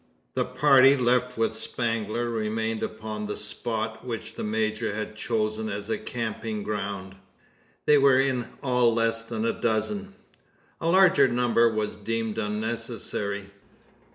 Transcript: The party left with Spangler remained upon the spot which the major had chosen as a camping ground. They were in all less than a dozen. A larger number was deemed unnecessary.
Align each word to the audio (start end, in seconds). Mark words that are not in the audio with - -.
The 0.33 0.45
party 0.45 0.95
left 0.95 1.37
with 1.37 1.53
Spangler 1.53 2.27
remained 2.27 2.81
upon 2.81 3.27
the 3.27 3.37
spot 3.37 4.03
which 4.03 4.33
the 4.33 4.43
major 4.43 4.95
had 4.95 5.15
chosen 5.15 5.69
as 5.69 5.91
a 5.91 5.97
camping 5.99 6.63
ground. 6.63 7.13
They 7.85 7.99
were 7.99 8.19
in 8.19 8.47
all 8.63 8.95
less 8.95 9.21
than 9.21 9.45
a 9.45 9.53
dozen. 9.53 10.15
A 10.79 10.87
larger 10.87 11.27
number 11.27 11.69
was 11.69 11.97
deemed 11.97 12.39
unnecessary. 12.39 13.51